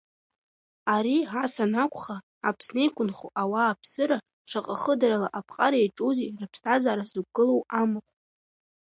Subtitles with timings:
[0.93, 2.15] Ари ас анакәха,
[2.47, 4.17] Аԥсны иқәынхо ауааԥсыра
[4.49, 8.11] шаҟа хыдарала аԥҟара иаҿузеи рыԥсҭазаара зықәгылоу амахә.